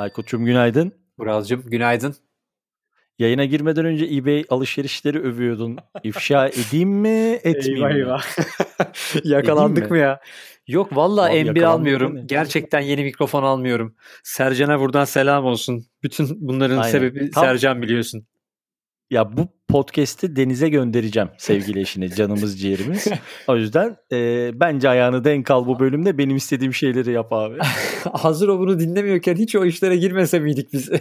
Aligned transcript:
Aykut'cum 0.00 0.44
günaydın. 0.44 0.92
Bural'cım 1.18 1.62
günaydın. 1.66 2.14
Yayına 3.18 3.44
girmeden 3.44 3.84
önce 3.84 4.04
eBay 4.04 4.44
alışverişleri 4.48 5.20
övüyordun. 5.20 5.78
İfşa 6.02 6.48
edeyim 6.68 6.88
mi 6.88 7.38
etmeyeyim 7.44 7.86
eyvah, 7.86 7.94
mi? 7.94 7.96
Eyvah 7.98 9.24
Yakalandık 9.24 9.90
mı? 9.90 9.98
ya? 9.98 10.20
Yok 10.66 10.96
valla 10.96 11.30
M1 11.30 11.64
almıyorum. 11.64 12.26
Gerçekten 12.26 12.80
yeni 12.80 13.04
mikrofon 13.04 13.42
almıyorum. 13.42 13.94
Sercan'a 14.24 14.80
buradan 14.80 15.04
selam 15.04 15.44
olsun. 15.44 15.84
Bütün 16.02 16.48
bunların 16.48 16.78
Aynen. 16.78 16.90
sebebi 16.92 17.30
Tam, 17.30 17.44
Sercan 17.44 17.82
biliyorsun. 17.82 18.26
Ya 19.10 19.36
bu 19.36 19.48
podcast'i 19.68 20.36
Deniz'e 20.36 20.68
göndereceğim 20.68 21.28
sevgili 21.38 21.80
eşine 21.80 22.08
canımız 22.16 22.60
ciğerimiz. 22.60 23.06
O 23.48 23.56
yüzden 23.56 23.96
e, 24.12 24.50
bence 24.60 24.88
ayağını 24.88 25.24
denk 25.24 25.50
al 25.50 25.66
bu 25.66 25.78
bölümde 25.78 26.18
benim 26.18 26.36
istediğim 26.36 26.74
şeyleri 26.74 27.12
yap 27.12 27.32
abi. 27.32 27.58
Hazır 28.12 28.48
o 28.48 28.58
bunu 28.58 28.80
dinlemiyorken 28.80 29.34
hiç 29.34 29.56
o 29.56 29.64
işlere 29.64 29.96
girmese 29.96 30.38
miydik 30.38 30.72
biz? 30.72 30.90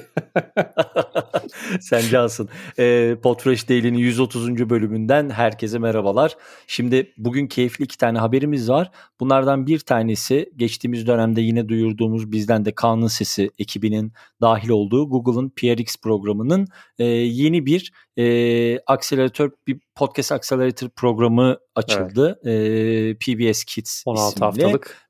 Sen 1.82 2.02
cansın. 2.02 2.50
E, 2.80 3.16
Podfresh 3.24 3.70
Daily'nin 3.70 3.98
130. 3.98 4.70
bölümünden 4.70 5.30
herkese 5.30 5.80
merhabalar. 5.80 6.38
Şimdi 6.68 7.14
bugün 7.18 7.48
keyifli 7.48 7.86
iki 7.86 7.98
tane 7.98 8.20
haberimiz 8.20 8.70
var. 8.70 8.92
Bunlardan 9.20 9.68
bir 9.68 9.80
tanesi 9.80 10.52
geçtiğimiz 10.56 11.08
dönemde 11.08 11.42
yine 11.42 11.70
duyurduğumuz 11.70 12.32
bizden 12.32 12.66
de 12.66 12.72
Kaan'ın 12.76 13.08
Sesi 13.08 13.52
ekibinin 13.60 14.14
dahil 14.42 14.70
olduğu 14.70 15.10
Google'ın 15.10 15.50
PRX 15.50 15.96
programının 16.02 16.68
e, 17.00 17.06
yeni 17.06 17.66
bir 17.66 17.92
e, 18.18 18.80
akseleratör 18.80 19.52
bir 19.68 19.80
podcast 19.96 20.32
akseleratör 20.32 20.90
programı 20.90 21.58
açıldı. 21.76 22.40
Evet. 22.44 23.26
E, 23.28 23.50
PBS 23.50 23.64
Kids 23.64 24.04
16 24.06 24.30
isimli. 24.30 24.46
haftalık 24.46 25.09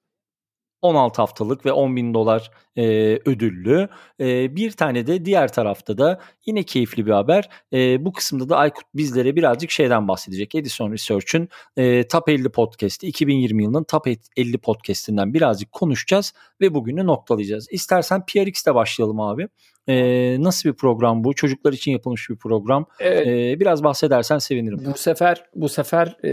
16 0.81 1.21
haftalık 1.21 1.65
ve 1.65 1.71
10 1.71 1.95
bin 1.95 2.13
dolar 2.13 2.51
e, 2.75 2.83
ödüllü. 3.25 3.89
E, 4.19 4.55
bir 4.55 4.71
tane 4.71 5.07
de 5.07 5.25
diğer 5.25 5.53
tarafta 5.53 5.97
da 5.97 6.21
yine 6.45 6.63
keyifli 6.63 7.05
bir 7.05 7.11
haber. 7.11 7.49
E, 7.73 8.05
bu 8.05 8.13
kısımda 8.13 8.49
da 8.49 8.57
Aykut 8.57 8.85
bizlere 8.95 9.35
birazcık 9.35 9.71
şeyden 9.71 10.07
bahsedecek. 10.07 10.55
Edison 10.55 10.91
Research'ün 10.91 11.49
e, 11.77 12.07
Top 12.07 12.29
50 12.29 12.49
Podcast'i 12.49 13.07
2020 13.07 13.63
yılının 13.63 13.83
Top 13.83 14.07
50 14.37 14.57
Podcast'inden 14.57 15.33
birazcık 15.33 15.71
konuşacağız 15.71 16.33
ve 16.61 16.73
bugünü 16.73 17.05
noktalayacağız. 17.05 17.67
İstersen 17.71 18.25
PRX'te 18.25 18.75
başlayalım 18.75 19.19
abi. 19.19 19.47
Ee, 19.89 20.37
nasıl 20.39 20.69
bir 20.69 20.75
program 20.75 21.23
bu? 21.23 21.35
Çocuklar 21.35 21.73
için 21.73 21.91
yapılmış 21.91 22.29
bir 22.29 22.35
program. 22.35 22.85
Evet. 22.99 23.27
Ee, 23.27 23.59
biraz 23.59 23.83
bahsedersen 23.83 24.37
sevinirim. 24.37 24.81
Bu 24.85 24.97
sefer 24.97 25.43
bu 25.55 25.69
sefer 25.69 26.17
e, 26.23 26.29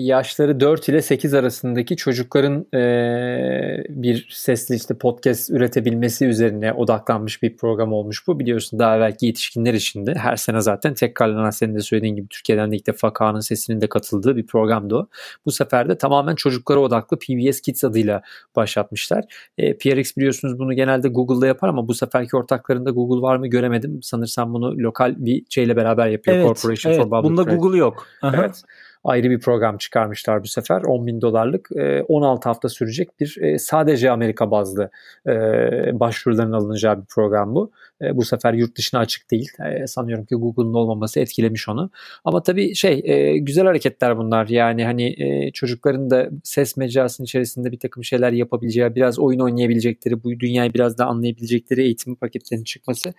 yaşları 0.00 0.60
4 0.60 0.88
ile 0.88 1.02
8 1.02 1.34
arasındaki 1.34 1.96
çocukların 1.96 2.66
e, 2.74 2.82
bir 3.88 4.28
sesli 4.30 4.74
işte 4.74 4.98
podcast 4.98 5.50
üretebilmesi 5.50 6.26
üzerine 6.26 6.72
odaklanmış 6.72 7.42
bir 7.42 7.56
program 7.56 7.92
olmuş 7.92 8.26
bu. 8.26 8.40
Biliyorsun 8.40 8.78
daha 8.78 8.96
evvelki 8.96 9.26
yetişkinler 9.26 9.74
için 9.74 10.06
de 10.06 10.14
her 10.14 10.36
sene 10.36 10.60
zaten 10.60 10.94
tekrarlanan 10.94 11.50
senin 11.50 11.74
de 11.74 11.80
söylediğin 11.80 12.16
gibi 12.16 12.28
Türkiye'den 12.28 12.72
de 12.72 12.76
ilk 12.76 12.86
defa 12.86 13.12
Kaan'ın 13.12 13.40
sesinin 13.40 13.80
de 13.80 13.88
katıldığı 13.88 14.36
bir 14.36 14.46
programdı 14.46 14.94
o. 14.96 15.08
Bu 15.46 15.52
sefer 15.52 15.88
de 15.88 15.98
tamamen 15.98 16.34
çocuklara 16.34 16.80
odaklı 16.80 17.18
PBS 17.18 17.60
Kids 17.60 17.84
adıyla 17.84 18.22
başlatmışlar. 18.56 19.24
E, 19.58 19.78
PRX 19.78 20.16
biliyorsunuz 20.16 20.58
bunu 20.58 20.72
genelde 20.74 21.08
Google'da 21.08 21.46
yapar 21.46 21.68
ama 21.68 21.88
bu 21.88 21.94
seferki 21.94 22.36
ortaklarında 22.36 22.97
Google 22.98 23.22
var 23.22 23.36
mı 23.36 23.46
göremedim. 23.46 24.02
Sanırsam 24.02 24.54
bunu 24.54 24.78
lokal 24.78 25.14
bir 25.18 25.44
şeyle 25.50 25.76
beraber 25.76 26.08
yapıyor. 26.08 26.36
Evet, 26.36 26.46
Corporation 26.46 26.92
evet. 26.92 27.02
for 27.02 27.10
Public 27.10 27.30
Bunda. 27.30 27.42
Google 27.42 27.78
yok. 27.78 28.06
Aha. 28.22 28.36
Evet 28.36 28.62
ayrı 29.04 29.30
bir 29.30 29.40
program 29.40 29.78
çıkarmışlar 29.78 30.42
bu 30.42 30.48
sefer. 30.48 30.82
10 30.82 31.06
bin 31.06 31.20
dolarlık 31.20 31.70
16 32.08 32.48
hafta 32.48 32.68
sürecek 32.68 33.20
bir 33.20 33.58
sadece 33.58 34.10
Amerika 34.10 34.50
bazlı 34.50 34.90
başvuruların 35.92 36.52
alınacağı 36.52 37.00
bir 37.00 37.06
program 37.06 37.54
bu. 37.54 37.72
Bu 38.12 38.24
sefer 38.24 38.52
yurt 38.52 38.76
dışına 38.76 39.00
açık 39.00 39.30
değil. 39.30 39.50
Sanıyorum 39.86 40.24
ki 40.24 40.34
Google'un 40.34 40.74
olmaması 40.74 41.20
etkilemiş 41.20 41.68
onu. 41.68 41.90
Ama 42.24 42.42
tabii 42.42 42.74
şey 42.74 43.02
güzel 43.38 43.66
hareketler 43.66 44.18
bunlar. 44.18 44.48
Yani 44.48 44.84
hani 44.84 45.16
çocukların 45.54 46.10
da 46.10 46.28
ses 46.44 46.76
mecrasının 46.76 47.24
içerisinde 47.24 47.72
bir 47.72 47.78
takım 47.78 48.04
şeyler 48.04 48.32
yapabileceği, 48.32 48.94
biraz 48.94 49.18
oyun 49.18 49.40
oynayabilecekleri, 49.40 50.24
bu 50.24 50.40
dünyayı 50.40 50.74
biraz 50.74 50.98
da 50.98 51.06
anlayabilecekleri 51.06 51.82
eğitim 51.82 52.14
paketlerinin 52.14 52.64
çıkması 52.64 53.12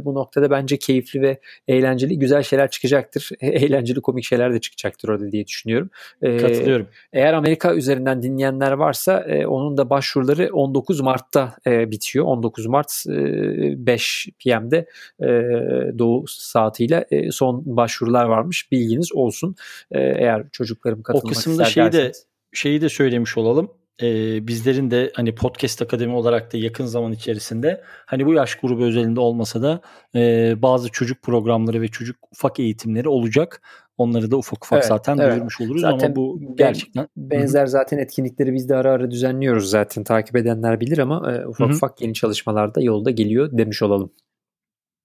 bu 0.00 0.14
noktada 0.14 0.50
bence 0.50 0.76
keyifli 0.76 1.22
ve 1.22 1.40
eğlenceli 1.68 2.18
güzel 2.18 2.42
şeyler 2.42 2.70
çıkacaktır. 2.70 3.30
Eğlenceli 3.40 4.00
komik 4.00 4.24
şeyler 4.24 4.54
de 4.54 4.60
çıkacaktır 4.60 4.95
olacaktır 4.96 5.08
orada 5.08 5.32
diye 5.32 5.46
düşünüyorum. 5.46 5.90
Ee, 6.22 6.36
Katılıyorum. 6.36 6.88
Eğer 7.12 7.32
Amerika 7.32 7.74
üzerinden 7.74 8.22
dinleyenler 8.22 8.72
varsa 8.72 9.20
e, 9.20 9.46
onun 9.46 9.76
da 9.76 9.90
başvuruları 9.90 10.48
19 10.52 11.00
Mart'ta 11.00 11.56
e, 11.66 11.90
bitiyor. 11.90 12.24
19 12.24 12.66
Mart 12.66 13.04
e, 13.08 13.86
5 13.86 14.28
PM'de 14.44 14.86
e, 15.20 15.28
doğu 15.98 16.24
saatiyle 16.26 17.06
e, 17.10 17.30
son 17.30 17.62
başvurular 17.66 18.24
varmış. 18.24 18.72
Bilginiz 18.72 19.12
olsun. 19.12 19.54
E, 19.90 20.00
eğer 20.00 20.46
çocuklarım 20.52 21.02
katılmak 21.02 21.36
ister 21.36 21.52
O 21.52 21.56
kısımda 21.56 21.64
şeyi 21.64 21.92
de, 21.92 22.12
şeyi 22.52 22.80
de 22.80 22.88
söylemiş 22.88 23.36
olalım 23.38 23.70
e, 24.02 24.06
bizlerin 24.46 24.90
de 24.90 25.12
hani 25.14 25.34
podcast 25.34 25.82
akademi 25.82 26.14
olarak 26.14 26.52
da 26.52 26.56
yakın 26.56 26.86
zaman 26.86 27.12
içerisinde 27.12 27.82
hani 28.06 28.26
bu 28.26 28.34
yaş 28.34 28.54
grubu 28.54 28.84
özelinde 28.84 29.20
olmasa 29.20 29.62
da 29.62 29.80
e, 30.14 30.54
bazı 30.62 30.88
çocuk 30.88 31.22
programları 31.22 31.82
ve 31.82 31.88
çocuk 31.88 32.16
ufak 32.32 32.60
eğitimleri 32.60 33.08
olacak. 33.08 33.62
Onları 33.98 34.30
da 34.30 34.36
ufak 34.36 34.64
ufak 34.64 34.76
evet, 34.76 34.88
zaten 34.88 35.18
evet. 35.18 35.32
duyurmuş 35.32 35.60
oluruz 35.60 35.80
zaten 35.80 36.06
ama 36.06 36.16
bu 36.16 36.40
gerçekten 36.56 37.08
benzer 37.16 37.66
zaten 37.66 37.98
etkinlikleri 37.98 38.54
biz 38.54 38.68
de 38.68 38.76
ara 38.76 38.92
ara 38.92 39.10
düzenliyoruz 39.10 39.70
zaten 39.70 40.04
takip 40.04 40.36
edenler 40.36 40.80
bilir 40.80 40.98
ama 40.98 41.32
e, 41.32 41.46
ufak 41.46 41.68
Hı-hı. 41.68 41.76
ufak 41.76 42.00
yeni 42.00 42.14
çalışmalar 42.14 42.74
da 42.74 42.80
yolda 42.80 43.10
geliyor 43.10 43.48
demiş 43.52 43.82
olalım. 43.82 44.12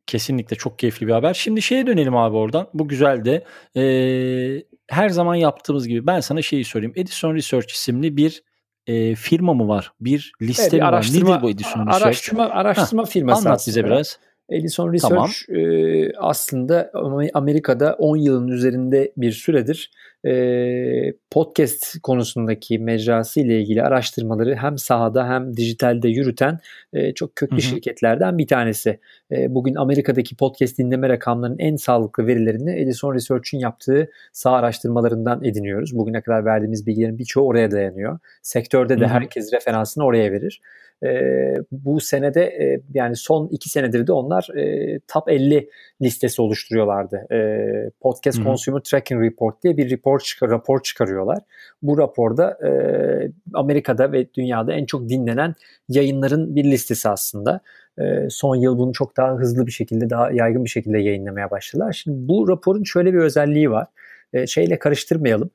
Kesinlikle 0.07 0.55
çok 0.55 0.79
keyifli 0.79 1.07
bir 1.07 1.11
haber. 1.11 1.33
Şimdi 1.33 1.61
şeye 1.61 1.87
dönelim 1.87 2.15
abi 2.15 2.37
oradan. 2.37 2.67
Bu 2.73 2.87
güzel 2.87 3.25
de 3.25 3.43
ee, 3.75 4.63
her 4.87 5.09
zaman 5.09 5.35
yaptığımız 5.35 5.87
gibi 5.87 6.07
ben 6.07 6.19
sana 6.19 6.41
şeyi 6.41 6.65
söyleyeyim. 6.65 6.93
Edison 6.95 7.35
Research 7.35 7.71
isimli 7.73 8.17
bir 8.17 8.43
e, 8.87 9.15
firma 9.15 9.53
mı 9.53 9.67
var? 9.67 9.91
Bir 9.99 10.33
liste 10.41 10.63
evet, 10.63 10.73
bir 10.73 10.77
mi 10.77 10.85
araştırma, 10.85 11.29
var? 11.29 11.35
Nedir 11.35 11.43
bu 11.43 11.49
Edison 11.49 11.87
Research? 11.87 12.05
Araştırma, 12.05 12.43
araştırma 12.49 13.03
Heh, 13.03 13.09
firması 13.09 13.39
Anlat 13.39 13.55
aslında. 13.55 13.75
bize 13.75 13.85
biraz. 13.85 14.19
Edison 14.51 14.93
Research 14.93 15.09
tamam. 15.09 15.29
e, 15.49 16.11
aslında 16.17 16.91
Amerika'da 17.33 17.93
10 17.93 18.17
yılın 18.17 18.47
üzerinde 18.47 19.11
bir 19.17 19.31
süredir 19.31 19.91
e, 20.25 21.13
podcast 21.31 21.99
konusundaki 22.03 22.79
mecrası 22.79 23.39
ile 23.39 23.61
ilgili 23.61 23.83
araştırmaları 23.83 24.55
hem 24.55 24.77
sahada 24.77 25.27
hem 25.27 25.57
dijitalde 25.57 26.09
yürüten 26.09 26.59
e, 26.93 27.13
çok 27.13 27.35
köklü 27.35 27.55
hı 27.55 27.61
hı. 27.61 27.61
şirketlerden 27.61 28.37
bir 28.37 28.47
tanesi. 28.47 28.99
E, 29.31 29.55
bugün 29.55 29.75
Amerika'daki 29.75 30.35
podcast 30.35 30.77
dinleme 30.77 31.09
rakamlarının 31.09 31.59
en 31.59 31.75
sağlıklı 31.75 32.27
verilerini 32.27 32.79
Edison 32.79 33.13
Research'ün 33.13 33.59
yaptığı 33.59 34.09
saha 34.33 34.55
araştırmalarından 34.55 35.43
ediniyoruz. 35.43 35.95
Bugüne 35.95 36.21
kadar 36.21 36.45
verdiğimiz 36.45 36.87
bilgilerin 36.87 37.17
birçoğu 37.17 37.47
oraya 37.47 37.71
dayanıyor. 37.71 38.19
Sektörde 38.41 38.99
de 38.99 39.05
hı 39.05 39.09
hı. 39.09 39.13
herkes 39.13 39.53
referansını 39.53 40.05
oraya 40.05 40.31
verir. 40.31 40.61
E, 41.03 41.55
bu 41.71 41.99
senede 41.99 42.43
e, 42.43 42.81
yani 42.93 43.15
son 43.15 43.47
iki 43.47 43.69
senedir 43.69 44.07
de 44.07 44.11
onlar 44.11 44.57
e, 44.57 44.99
top 45.07 45.29
50 45.29 45.69
listesi 46.01 46.41
oluşturuyorlardı. 46.41 47.33
E, 47.33 47.39
Podcast 48.01 48.37
Hı-hı. 48.37 48.45
Consumer 48.45 48.79
Tracking 48.79 49.23
Report 49.23 49.63
diye 49.63 49.77
bir 49.77 49.91
rapor, 49.91 50.19
çıkar, 50.19 50.49
rapor 50.49 50.83
çıkarıyorlar. 50.83 51.39
Bu 51.81 51.97
raporda 51.97 52.57
e, 52.67 52.71
Amerika'da 53.53 54.11
ve 54.11 54.33
dünyada 54.33 54.73
en 54.73 54.85
çok 54.85 55.09
dinlenen 55.09 55.55
yayınların 55.89 56.55
bir 56.55 56.63
listesi 56.63 57.09
aslında. 57.09 57.61
E, 57.99 58.29
son 58.29 58.55
yıl 58.55 58.77
bunu 58.77 58.93
çok 58.93 59.17
daha 59.17 59.35
hızlı 59.35 59.67
bir 59.67 59.71
şekilde, 59.71 60.09
daha 60.09 60.31
yaygın 60.31 60.65
bir 60.65 60.69
şekilde 60.69 60.99
yayınlamaya 60.99 61.51
başladılar. 61.51 61.93
Şimdi 61.93 62.27
bu 62.27 62.49
raporun 62.49 62.83
şöyle 62.83 63.13
bir 63.13 63.19
özelliği 63.19 63.71
var. 63.71 63.87
E, 64.33 64.47
şeyle 64.47 64.79
karıştırmayalım 64.79 65.51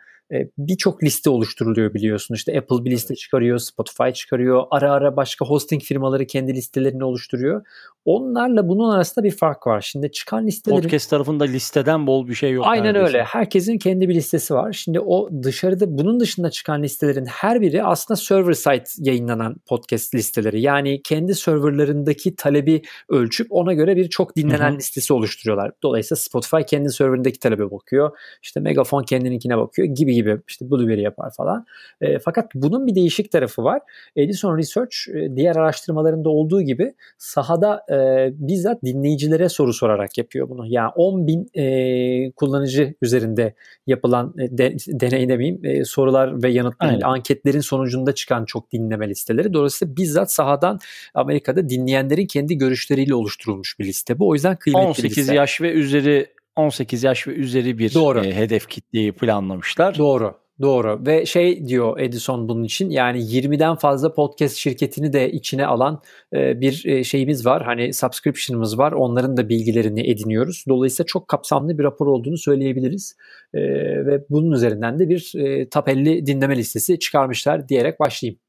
birçok 0.59 1.03
liste 1.03 1.31
oluşturuluyor 1.31 1.94
biliyorsun. 1.94 2.34
İşte 2.34 2.59
Apple 2.59 2.84
bir 2.84 2.91
liste 2.91 3.14
çıkarıyor, 3.14 3.58
Spotify 3.58 4.11
çıkarıyor. 4.11 4.64
Ara 4.70 4.93
ara 4.93 5.17
başka 5.17 5.44
hosting 5.44 5.82
firmaları 5.82 6.26
kendi 6.26 6.55
listelerini 6.55 7.05
oluşturuyor. 7.05 7.62
Onlarla 8.05 8.69
bunun 8.69 8.90
arasında 8.90 9.25
bir 9.25 9.31
fark 9.31 9.67
var. 9.67 9.81
Şimdi 9.81 10.12
çıkan 10.12 10.46
listelerin... 10.46 10.82
Podcast 10.82 11.11
tarafında 11.11 11.44
listeden 11.44 12.06
bol 12.06 12.28
bir 12.28 12.34
şey 12.34 12.52
yok. 12.52 12.64
Aynen 12.69 12.84
neredeyse. 12.84 13.06
öyle. 13.06 13.23
Herkesin 13.23 13.78
kendi 13.78 14.08
bir 14.08 14.14
listesi 14.14 14.55
var. 14.55 14.73
Şimdi 14.73 15.00
o 15.00 15.31
dışarıda 15.43 15.99
bunun 15.99 16.20
dışında 16.20 16.50
çıkan 16.50 16.82
listelerin 16.82 17.26
her 17.26 17.61
biri 17.61 17.84
aslında 17.84 18.17
server 18.17 18.52
site 18.52 18.84
yayınlanan 18.99 19.56
podcast 19.67 20.14
listeleri. 20.14 20.61
Yani 20.61 21.00
kendi 21.02 21.34
serverlarındaki 21.34 22.37
talebi 22.37 22.82
ölçüp 23.08 23.46
ona 23.50 23.72
göre 23.72 23.96
bir 23.96 24.08
çok 24.08 24.37
dinlenen 24.37 24.70
Hı-hı. 24.70 24.79
listesi 24.79 25.12
oluşturuyorlar. 25.12 25.72
Dolayısıyla 25.82 26.17
Spotify 26.17 26.62
kendi 26.67 26.90
serverındaki 26.90 27.38
talebe 27.38 27.70
bakıyor. 27.70 28.19
İşte 28.43 28.61
Megafon 28.61 29.02
kendininkine 29.02 29.58
bakıyor 29.58 29.88
gibi 29.88 30.16
gibi 30.17 30.41
işte 30.49 30.71
Blueberry 30.71 31.03
yapar 31.03 31.31
falan. 31.37 31.67
E, 32.01 32.19
fakat 32.19 32.55
bunun 32.55 32.87
bir 32.87 32.95
değişik 32.95 33.33
tarafı 33.33 33.65
var. 33.65 33.83
Edison 34.17 34.59
Research 34.59 34.97
e, 35.15 35.37
diğer 35.37 35.57
araştırmalarında 35.57 36.29
olduğu 36.29 36.63
gibi 36.63 36.95
sahada 37.19 37.83
e, 37.91 38.29
bizzat 38.33 38.83
dinleyicilere 38.85 39.49
soru 39.49 39.73
sorarak 39.73 40.19
yapıyor 40.19 40.49
bunu. 40.49 40.67
Yani 40.67 40.91
10 40.97 41.27
bin 41.27 41.51
e, 41.55 42.31
kullanıcı 42.31 42.95
üzerinde 43.03 43.55
yapılan 43.87 44.35
e, 44.39 44.59
de, 44.59 44.77
deney 44.89 45.29
demeyeyim 45.29 45.65
e, 45.65 45.85
sorular 45.85 46.43
ve 46.43 46.51
yanıtlar 46.51 46.99
anketlerin 47.03 47.61
sonucunda 47.61 48.15
çıkan 48.15 48.45
çok 48.45 48.73
dinleme 48.73 49.09
listeleri. 49.09 49.53
Dolayısıyla 49.53 49.97
bizzat 49.97 50.33
sahadan 50.33 50.79
Amerika'da 51.15 51.69
dinleyenlerin 51.69 52.27
kendi 52.27 52.59
görüşleriyle 52.59 53.15
oluşturulmuş 53.15 53.79
bir 53.79 53.85
liste 53.85 54.19
bu. 54.19 54.29
O 54.29 54.35
yüzden 54.35 54.57
kıymetli 54.57 54.87
18 54.87 55.17
bir 55.17 55.21
liste. 55.21 55.35
yaş 55.35 55.61
ve 55.61 55.73
üzeri 55.73 56.36
18 56.56 57.05
yaş 57.05 57.29
ve 57.29 57.32
üzeri 57.32 57.79
bir 57.79 57.94
Doğru. 57.94 58.25
E, 58.25 58.37
hedef 58.37 58.69
kitleyi 58.69 59.12
planlamışlar. 59.12 59.99
Doğru. 59.99 60.35
Doğru 60.61 61.06
ve 61.06 61.26
şey 61.26 61.67
diyor 61.67 62.00
Edison 62.00 62.49
bunun 62.49 62.64
için 62.64 62.91
yani 62.91 63.19
20'den 63.19 63.75
fazla 63.75 64.14
podcast 64.14 64.56
şirketini 64.56 65.12
de 65.12 65.32
içine 65.32 65.67
alan 65.67 66.03
e, 66.35 66.61
bir 66.61 66.85
e, 66.87 67.05
şeyimiz 67.05 67.47
var. 67.47 67.64
Hani 67.64 67.93
subscription'ımız 67.93 68.79
var. 68.79 68.93
Onların 68.93 69.37
da 69.37 69.49
bilgilerini 69.49 70.11
ediniyoruz. 70.11 70.64
Dolayısıyla 70.69 71.06
çok 71.06 71.29
kapsamlı 71.29 71.79
bir 71.79 71.85
rapor 71.85 72.06
olduğunu 72.06 72.38
söyleyebiliriz. 72.38 73.17
E, 73.55 73.61
ve 74.06 74.25
bunun 74.31 74.53
üzerinden 74.53 74.99
de 74.99 75.08
bir 75.08 75.32
e, 75.38 75.69
top 75.69 75.88
50 75.88 76.26
dinleme 76.26 76.56
listesi 76.56 76.99
çıkarmışlar 76.99 77.69
diyerek 77.69 78.00
başlayayım. 78.00 78.41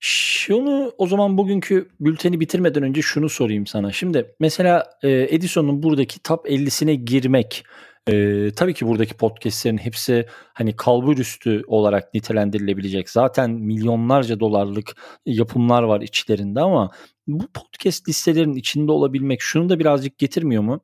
Şunu 0.00 0.92
o 0.98 1.06
zaman 1.06 1.38
bugünkü 1.38 1.88
bülteni 2.00 2.40
bitirmeden 2.40 2.82
önce 2.82 3.02
şunu 3.02 3.28
sorayım 3.28 3.66
sana. 3.66 3.92
Şimdi 3.92 4.34
mesela 4.40 4.90
e, 5.02 5.10
Edison'un 5.10 5.82
buradaki 5.82 6.22
top 6.22 6.46
50'sine 6.50 6.92
girmek 6.92 7.64
e, 8.08 8.50
tabii 8.56 8.74
ki 8.74 8.86
buradaki 8.86 9.14
podcastlerin 9.14 9.78
hepsi 9.78 10.26
hani 10.54 10.76
kalbur 10.76 11.18
üstü 11.18 11.62
olarak 11.66 12.14
nitelendirilebilecek. 12.14 13.10
Zaten 13.10 13.50
milyonlarca 13.50 14.40
dolarlık 14.40 14.96
yapımlar 15.26 15.82
var 15.82 16.00
içlerinde 16.00 16.60
ama 16.60 16.90
bu 17.26 17.46
podcast 17.54 18.08
listelerin 18.08 18.54
içinde 18.54 18.92
olabilmek 18.92 19.40
şunu 19.42 19.68
da 19.68 19.78
birazcık 19.78 20.18
getirmiyor 20.18 20.62
mu? 20.62 20.80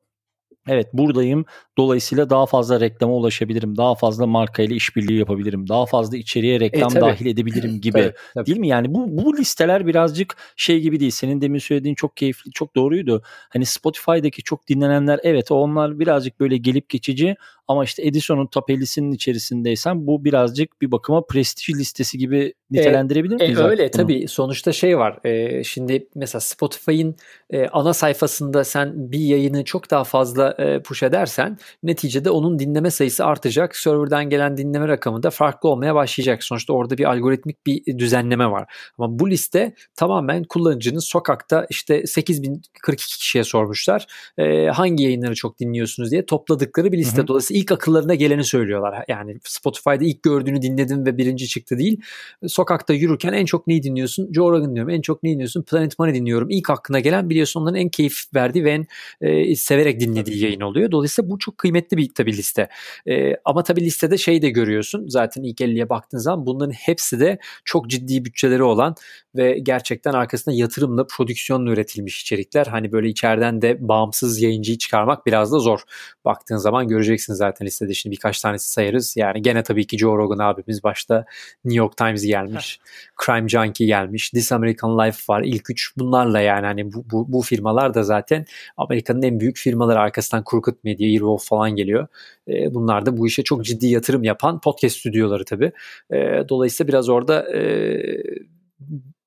Evet 0.67 0.93
buradayım. 0.93 1.45
Dolayısıyla 1.77 2.29
daha 2.29 2.45
fazla 2.45 2.79
reklama 2.79 3.13
ulaşabilirim. 3.13 3.77
Daha 3.77 3.95
fazla 3.95 4.27
markayla 4.27 4.75
işbirliği 4.75 5.19
yapabilirim. 5.19 5.69
Daha 5.69 5.85
fazla 5.85 6.17
içeriye 6.17 6.59
reklam 6.59 6.97
e, 6.97 7.01
dahil 7.01 7.25
edebilirim 7.25 7.71
gibi. 7.81 7.91
tabii, 8.01 8.13
tabii. 8.33 8.45
Değil 8.45 8.57
mi? 8.57 8.67
Yani 8.67 8.93
bu 8.93 9.05
bu 9.09 9.37
listeler 9.37 9.87
birazcık 9.87 10.37
şey 10.55 10.79
gibi 10.79 10.99
değil. 10.99 11.11
Senin 11.11 11.41
demin 11.41 11.59
söylediğin 11.59 11.95
çok 11.95 12.17
keyifli, 12.17 12.51
çok 12.51 12.75
doğruydu. 12.75 13.21
Hani 13.25 13.65
Spotify'daki 13.65 14.43
çok 14.43 14.67
dinlenenler 14.67 15.19
evet 15.23 15.51
onlar 15.51 15.99
birazcık 15.99 16.39
böyle 16.39 16.57
gelip 16.57 16.89
geçici 16.89 17.35
ama 17.67 17.83
işte 17.83 18.07
Edison'un 18.07 18.47
top 18.47 18.69
50'sinin 18.69 19.11
içerisindeysen 19.11 20.07
bu 20.07 20.25
birazcık 20.25 20.81
bir 20.81 20.91
bakıma 20.91 21.25
prestij 21.25 21.75
listesi 21.75 22.17
gibi 22.17 22.53
nitelendirebilir 22.71 23.35
miyiz? 23.35 23.59
E, 23.59 23.61
e, 23.61 23.65
öyle 23.65 23.83
bunu? 23.83 23.91
tabii. 23.91 24.27
Sonuçta 24.27 24.71
şey 24.71 24.97
var. 24.97 25.19
E, 25.23 25.63
şimdi 25.63 26.07
mesela 26.15 26.39
Spotify'ın 26.39 27.15
e, 27.49 27.67
ana 27.67 27.93
sayfasında 27.93 28.63
sen 28.63 29.11
bir 29.11 29.19
yayını 29.19 29.63
çok 29.63 29.91
daha 29.91 30.03
fazla 30.03 30.55
e, 30.59 30.81
push 30.81 31.03
edersen 31.03 31.57
neticede 31.83 32.29
onun 32.29 32.59
dinleme 32.59 32.91
sayısı 32.91 33.25
artacak. 33.25 33.75
Server'dan 33.75 34.29
gelen 34.29 34.57
dinleme 34.57 34.87
rakamı 34.87 35.23
da 35.23 35.29
farklı 35.29 35.69
olmaya 35.69 35.95
başlayacak. 35.95 36.43
Sonuçta 36.43 36.73
orada 36.73 36.97
bir 36.97 37.05
algoritmik 37.05 37.65
bir 37.67 37.97
düzenleme 37.97 38.51
var. 38.51 38.73
Ama 38.97 39.19
bu 39.19 39.29
liste 39.29 39.73
tamamen 39.95 40.43
kullanıcının 40.43 40.99
sokakta 40.99 41.67
işte 41.69 42.07
8042 42.07 43.17
kişiye 43.17 43.43
sormuşlar. 43.43 44.05
E, 44.37 44.67
hangi 44.67 45.03
yayınları 45.03 45.35
çok 45.35 45.59
dinliyorsunuz 45.59 46.11
diye 46.11 46.25
topladıkları 46.25 46.91
bir 46.91 46.97
liste. 46.97 47.17
Hı 47.17 47.21
hı. 47.21 47.27
Dolayısıyla 47.27 47.54
ilk 47.55 47.71
akıllarına 47.71 48.15
geleni 48.15 48.43
söylüyorlar. 48.43 49.05
Yani 49.07 49.37
Spotify'da 49.43 50.03
ilk 50.03 50.23
gördüğünü 50.23 50.61
dinledim 50.61 51.05
ve 51.05 51.17
birinci 51.17 51.47
çıktı 51.47 51.77
değil. 51.77 52.01
Sokakta 52.47 52.93
yürürken 52.93 53.33
en 53.33 53.45
çok 53.45 53.67
neyi 53.67 53.83
dinliyorsun? 53.83 54.33
Joe 54.33 54.51
Rogan 54.51 54.69
dinliyorum. 54.69 54.89
En 54.89 55.01
çok 55.01 55.23
neyi 55.23 55.33
dinliyorsun? 55.33 55.63
Planet 55.63 55.99
Money 55.99 56.13
dinliyorum. 56.13 56.49
İlk 56.49 56.69
aklına 56.69 56.99
gelen 56.99 57.29
biliyorsun 57.29 57.61
onların 57.61 57.79
en 57.79 57.89
keyif 57.89 58.23
verdiği 58.35 58.63
ve 58.63 58.71
en 58.71 58.85
e, 59.21 59.55
severek 59.55 59.99
dinlediği 59.99 60.43
yayın 60.43 60.61
oluyor. 60.61 60.91
Dolayısıyla 60.91 61.29
bu 61.29 61.39
çok 61.39 61.57
kıymetli 61.57 61.97
bir 61.97 62.13
tabi 62.13 62.37
liste. 62.37 62.69
E, 63.07 63.35
ama 63.45 63.63
tabi 63.63 63.81
listede 63.81 64.17
şey 64.17 64.41
de 64.41 64.49
görüyorsun. 64.49 65.05
Zaten 65.07 65.43
ilk 65.43 65.61
50'ye 65.61 65.89
baktığın 65.89 66.17
zaman 66.17 66.45
bunların 66.45 66.71
hepsi 66.71 67.19
de 67.19 67.39
çok 67.65 67.89
ciddi 67.89 68.25
bütçeleri 68.25 68.63
olan 68.63 68.95
ve 69.35 69.59
gerçekten 69.59 70.13
arkasında 70.13 70.55
yatırımla 70.55 71.07
prodüksiyonla 71.07 71.71
üretilmiş 71.71 72.21
içerikler. 72.21 72.65
Hani 72.65 72.91
böyle 72.91 73.09
içeriden 73.09 73.61
de 73.61 73.87
bağımsız 73.87 74.41
yayıncıyı 74.41 74.77
çıkarmak 74.77 75.25
biraz 75.25 75.51
da 75.51 75.59
zor. 75.59 75.79
Baktığın 76.25 76.57
zaman 76.57 76.87
göreceksin 76.87 77.33
zaten 77.45 77.67
listede 77.67 77.93
şimdi 77.93 78.15
birkaç 78.15 78.41
tanesi 78.41 78.71
sayarız. 78.71 79.17
Yani 79.17 79.41
gene 79.41 79.63
tabii 79.63 79.87
ki 79.87 79.97
Joe 79.97 80.17
Rogan 80.17 80.39
abimiz 80.39 80.83
başta 80.83 81.25
New 81.65 81.77
York 81.77 81.97
Times 81.97 82.23
gelmiş. 82.25 82.79
Crime 83.25 83.49
Junkie 83.49 83.87
gelmiş. 83.87 84.29
This 84.29 84.51
American 84.51 84.99
Life 84.99 85.33
var. 85.33 85.41
İlk 85.45 85.69
üç 85.69 85.93
bunlarla 85.97 86.39
yani 86.39 86.65
hani 86.65 86.93
bu, 86.93 87.05
bu, 87.11 87.31
bu 87.31 87.41
firmalar 87.41 87.93
da 87.93 88.03
zaten 88.03 88.45
Amerika'nın 88.77 89.21
en 89.21 89.39
büyük 89.39 89.57
firmaları 89.57 89.99
arkasından 89.99 90.43
Crooked 90.51 90.75
Media, 90.83 91.07
Earwolf 91.07 91.47
falan 91.47 91.75
geliyor. 91.75 92.07
E, 92.47 92.73
bunlar 92.73 93.05
da 93.05 93.17
bu 93.17 93.27
işe 93.27 93.43
çok 93.43 93.65
ciddi 93.65 93.87
yatırım 93.87 94.23
yapan 94.23 94.61
podcast 94.61 94.97
stüdyoları 94.97 95.45
tabii. 95.45 95.71
E, 96.11 96.49
dolayısıyla 96.49 96.87
biraz 96.87 97.09
orada 97.09 97.57
e, 97.57 97.61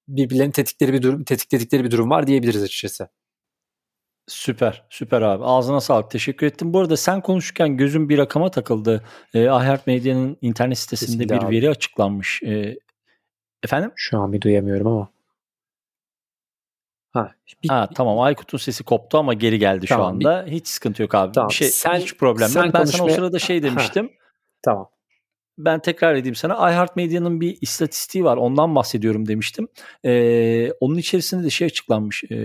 birbirlerini 0.08 0.52
tetikleri 0.52 0.92
bir 0.92 1.02
durum, 1.02 1.24
tetikledikleri 1.24 1.84
bir 1.84 1.90
durum 1.90 2.10
var 2.10 2.26
diyebiliriz 2.26 2.62
açıkçası. 2.62 3.08
Süper, 4.28 4.84
süper 4.90 5.22
abi. 5.22 5.44
Ağzına 5.44 5.80
sağlık. 5.80 6.10
Teşekkür 6.10 6.46
ettim. 6.46 6.72
Bu 6.72 6.80
arada 6.80 6.96
sen 6.96 7.20
konuşurken 7.20 7.76
gözüm 7.76 8.08
bir 8.08 8.18
rakama 8.18 8.50
takıldı. 8.50 9.04
E, 9.34 9.42
iHeart 9.42 9.86
Medya'nın 9.86 10.36
internet 10.42 10.78
sitesinde 10.78 11.10
Kesinlikle 11.10 11.36
bir 11.36 11.46
abi. 11.46 11.56
veri 11.56 11.70
açıklanmış. 11.70 12.42
E, 12.42 12.78
efendim? 13.62 13.92
Şu 13.96 14.18
an 14.18 14.32
bir 14.32 14.40
duyamıyorum 14.40 14.86
ama. 14.86 15.08
Ha, 17.12 17.34
bir, 17.62 17.68
ha 17.68 17.88
tamam 17.94 18.20
Aykut'un 18.20 18.58
sesi 18.58 18.84
koptu 18.84 19.18
ama 19.18 19.34
geri 19.34 19.58
geldi 19.58 19.86
tamam, 19.86 20.04
şu 20.04 20.08
anda. 20.08 20.46
Bir, 20.46 20.52
hiç 20.52 20.68
sıkıntı 20.68 21.02
yok 21.02 21.14
abi. 21.14 21.32
Tamam, 21.32 21.48
bir 21.48 21.54
şey 21.54 21.68
sen, 21.68 21.96
hiç 21.96 22.16
problem 22.16 22.50
yok. 22.54 22.74
Ben 22.74 22.84
sana 22.84 23.04
o 23.04 23.08
sırada 23.08 23.38
şey 23.38 23.62
demiştim. 23.62 24.06
Ha, 24.06 24.12
tamam 24.62 24.90
ben 25.58 25.80
tekrar 25.80 26.14
edeyim 26.14 26.34
sana. 26.34 26.70
iHeartMedia'nın 26.70 27.40
bir 27.40 27.58
istatistiği 27.60 28.24
var. 28.24 28.36
Ondan 28.36 28.74
bahsediyorum 28.74 29.28
demiştim. 29.28 29.68
Ee, 30.04 30.70
onun 30.80 30.98
içerisinde 30.98 31.44
de 31.44 31.50
şey 31.50 31.66
açıklanmış. 31.66 32.24
E, 32.30 32.36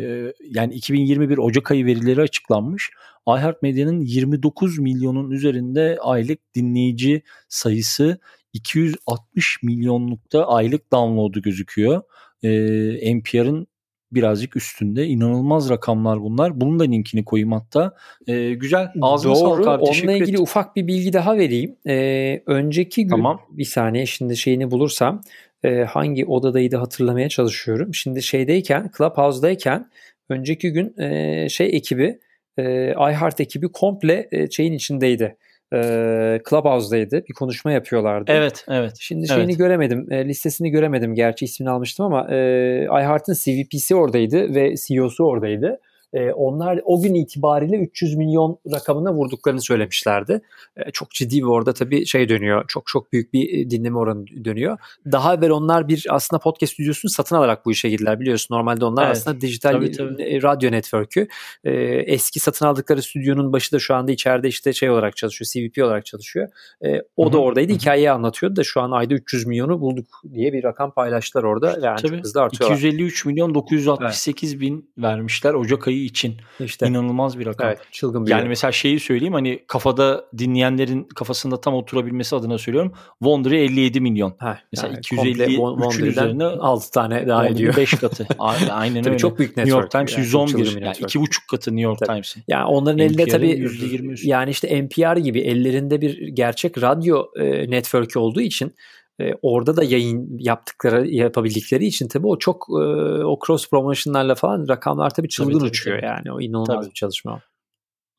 yani 0.50 0.74
2021 0.74 1.38
Ocak 1.38 1.72
ayı 1.72 1.86
verileri 1.86 2.22
açıklanmış. 2.22 2.92
iHeartMedia'nın 3.28 4.02
29 4.02 4.80
milyonun 4.80 5.32
üzerinde 5.32 5.98
aylık 6.02 6.40
dinleyici 6.56 7.22
sayısı 7.50 8.20
260 8.54 9.64
milyonlukta 9.64 10.48
aylık 10.48 10.92
download'u 10.92 11.42
gözüküyor. 11.42 12.02
Ee, 12.44 13.18
NPR'ın 13.18 13.68
birazcık 14.16 14.56
üstünde. 14.56 15.08
İnanılmaz 15.08 15.70
rakamlar 15.70 16.22
bunlar. 16.22 16.62
Bunun 16.62 16.80
da 16.80 16.84
linkini 16.84 17.26
koyayım 17.26 17.52
hatta. 17.52 17.96
Ee, 18.28 18.54
güzel. 18.54 18.88
Ağzına 19.02 19.36
Doğru. 19.36 19.64
sağlık. 19.64 19.84
Onunla 19.84 20.12
ilgili 20.12 20.32
ettim. 20.32 20.42
ufak 20.44 20.76
bir 20.76 20.88
bilgi 20.88 21.14
daha 21.14 21.38
vereyim. 21.38 21.76
Ee, 21.88 22.44
önceki 22.46 23.04
gün 23.04 23.10
tamam. 23.10 23.42
bir 23.50 23.66
saniye 23.66 24.06
şimdi 24.06 24.38
şeyini 24.38 24.72
bulursam 24.72 25.22
e, 25.64 25.84
hangi 25.84 26.26
odadaydı 26.26 26.78
hatırlamaya 26.78 27.30
çalışıyorum. 27.30 27.94
Şimdi 27.94 28.24
şeydeyken 28.24 28.92
Clubhouse'dayken 28.98 29.90
önceki 30.30 30.72
gün 30.72 30.98
e, 31.02 31.50
şey 31.50 31.68
ekibi 31.68 32.20
e, 32.58 32.92
iHeart 32.92 33.40
ekibi 33.40 33.72
komple 33.72 34.28
e, 34.32 34.50
şeyin 34.50 34.74
içindeydi 34.74 35.38
e, 35.74 36.40
Clubhouse'daydı. 36.50 37.24
Bir 37.30 37.34
konuşma 37.34 37.72
yapıyorlardı. 37.72 38.32
Evet, 38.32 38.66
evet. 38.70 38.94
Şimdi 39.00 39.28
şeyini 39.28 39.44
evet. 39.44 39.58
göremedim. 39.58 40.08
E, 40.12 40.26
listesini 40.26 40.70
göremedim. 40.70 41.16
Gerçi 41.16 41.46
ismini 41.46 41.70
almıştım 41.70 42.06
ama 42.06 42.28
e, 42.30 42.38
iHeart'ın 42.84 43.34
CVP'si 43.34 43.96
oradaydı 43.96 44.56
ve 44.56 44.76
CEO'su 44.88 45.24
oradaydı 45.24 45.80
e, 46.14 46.32
onlar 46.32 46.80
o 46.84 47.02
gün 47.02 47.14
itibariyle 47.14 47.78
300 47.78 48.16
milyon 48.16 48.60
rakamına 48.72 49.14
vurduklarını 49.14 49.62
söylemişlerdi. 49.62 50.42
E, 50.78 50.92
çok 50.92 51.12
ciddi 51.12 51.38
bir 51.38 51.48
orada 51.48 51.74
tabii 51.74 52.06
şey 52.06 52.30
dönüyor. 52.30 52.66
Çok 52.68 52.88
çok 52.88 53.14
büyük 53.14 53.34
bir 53.34 53.60
e, 53.60 53.70
dinleme 53.70 53.98
oranı 53.98 54.28
dönüyor. 54.28 54.78
Daha 55.12 55.36
evvel 55.36 55.50
onlar 55.50 55.88
bir 55.88 56.06
aslında 56.10 56.40
podcast 56.40 56.74
stüdyosunu 56.74 57.12
satın 57.12 57.36
alarak 57.36 57.66
bu 57.66 57.72
işe 57.72 57.90
girdiler 57.90 58.20
biliyorsun. 58.20 58.56
Normalde 58.56 58.86
onlar 58.86 59.06
evet. 59.06 59.18
aslında 59.18 59.42
dijital 59.42 59.72
tabii, 59.72 59.92
tabii. 59.92 60.24
E, 60.24 60.42
radyo 60.42 60.72
network'ü. 60.72 61.28
E, 61.64 61.72
eski 62.14 62.40
satın 62.40 62.66
aldıkları 62.66 63.02
stüdyonun 63.02 63.54
başı 63.54 63.72
da 63.72 63.80
şu 63.80 63.96
anda 63.96 64.12
içeride 64.12 64.48
işte 64.48 64.74
şey 64.74 64.90
olarak 64.90 65.16
çalışıyor. 65.16 65.48
CVP 65.54 65.84
olarak 65.84 66.06
çalışıyor. 66.06 66.50
E, 66.86 67.02
o 67.18 67.26
Hı-hı. 67.26 67.34
da 67.34 67.38
oradaydı. 67.38 67.72
Hı-hı. 67.72 67.80
Hikayeyi 67.80 68.12
anlatıyordu 68.12 68.56
da 68.56 68.64
şu 68.64 68.82
an 68.82 68.92
ayda 68.92 69.14
300 69.14 69.46
milyonu 69.46 69.82
bulduk 69.82 70.22
diye 70.34 70.54
bir 70.54 70.64
rakam 70.64 70.92
paylaştılar 70.92 71.44
orada. 71.44 71.78
Yani 71.82 72.02
tabii. 72.02 72.12
çok 72.12 72.24
hızlı 72.24 72.42
artıyor. 72.42 72.72
253 72.72 73.26
milyon 73.26 73.56
968 73.56 74.52
evet. 74.52 74.62
bin 74.62 74.90
vermişler 74.98 75.54
Ocak 75.54 75.88
ayı 75.88 76.03
için 76.04 76.36
İşte. 76.60 76.88
inanılmaz 76.88 77.40
bir 77.40 77.46
rakam. 77.46 77.68
Evet, 77.68 77.80
çılgın 77.92 78.26
bir 78.26 78.32
Yani 78.32 78.40
yer. 78.42 78.48
mesela 78.48 78.72
şeyi 78.72 79.00
söyleyeyim 79.00 79.34
hani 79.34 79.60
kafada 79.68 80.26
dinleyenlerin 80.38 81.04
kafasında 81.04 81.62
tam 81.62 81.74
oturabilmesi 81.74 82.36
adına 82.36 82.58
söylüyorum. 82.58 82.94
Wondery 83.20 83.64
57 83.64 84.02
milyon. 84.02 84.36
Heh, 84.40 84.56
Mesela 84.72 84.88
yani 84.88 84.98
250 85.00 85.34
komple 85.38 85.44
Won- 85.46 85.74
üçün 85.76 85.82
Wondery'den 85.84 86.10
üzerine 86.12 86.44
6 86.46 86.92
tane 86.92 87.28
daha 87.28 87.48
ediyor. 87.48 87.78
5 87.78 87.92
katı. 87.94 88.28
Aynen, 88.40 89.02
Tabii 89.02 89.10
öyle. 89.10 89.18
çok 89.18 89.40
büyük 89.40 89.58
New 89.58 89.72
York. 89.72 89.92
Times 89.92 90.18
Yani 90.18 90.28
çok 90.28 90.48
111 90.48 90.52
çılgın 90.52 90.66
bir 90.66 90.82
yani 90.82 90.90
network. 90.90 91.12
2,5 91.16 91.48
katı 91.52 91.72
New 91.72 91.82
York 91.82 92.00
Tabii. 92.00 92.08
Times'in. 92.08 92.44
Yani 92.48 92.66
onların 92.66 93.00
elinde 93.00 93.24
NPR'ın 93.24 93.32
tabii 93.32 93.48
%20 93.52 94.12
üstü. 94.12 94.28
yani 94.30 94.50
işte 94.52 94.84
NPR 94.86 95.18
gibi 95.18 95.40
ellerinde 95.40 96.02
bir 96.02 96.28
gerçek 96.28 96.82
radyo 96.84 97.26
e, 97.40 97.70
network'ü 97.72 98.20
olduğu 98.20 98.42
için 98.42 98.74
e, 99.22 99.34
orada 99.42 99.78
da 99.78 99.84
yayın 99.84 100.38
yaptıkları 100.40 101.08
yapabildikleri 101.08 101.86
için 101.86 102.08
tabii 102.08 102.28
o 102.28 102.38
çok 102.38 102.66
e, 102.70 102.84
o 103.24 103.40
cross 103.46 103.70
promotion'larla 103.70 104.36
falan 104.36 104.68
rakamlar 104.68 105.10
tabii 105.10 105.30
çılgın 105.30 105.60
tabii, 105.60 105.70
uçuyor 105.70 105.98
tabii. 105.98 106.06
yani 106.06 106.32
o 106.32 106.42
inanılmaz 106.42 106.68
Tabii. 106.68 106.90
bir 106.90 106.94
çalışma. 106.94 107.42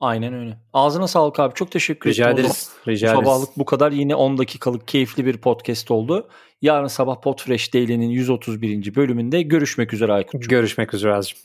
Aynen 0.00 0.34
öyle. 0.34 0.58
Ağzına 0.72 1.08
sağlık 1.08 1.40
abi. 1.40 1.54
Çok 1.54 1.70
teşekkür 1.70 2.10
Rica 2.10 2.24
ederim. 2.24 2.38
ederiz. 2.38 2.72
Rica 2.88 3.08
ederiz. 3.08 3.24
Sabahlık 3.24 3.48
bu 3.56 3.64
kadar. 3.64 3.92
Yine 3.92 4.14
10 4.14 4.38
dakikalık 4.38 4.88
keyifli 4.88 5.26
bir 5.26 5.36
podcast 5.36 5.90
oldu. 5.90 6.28
Yarın 6.62 6.86
sabah 6.86 7.20
Podfresh 7.20 7.74
Daily'nin 7.74 8.08
131. 8.08 8.94
bölümünde 8.94 9.42
görüşmek 9.42 9.94
üzere 9.94 10.12
Aykut. 10.12 10.48
Görüşmek 10.50 10.94
üzere 10.94 11.14
Azim. 11.14 11.36